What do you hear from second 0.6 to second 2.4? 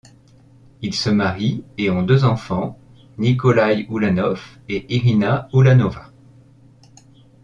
Ils se marient et ont deux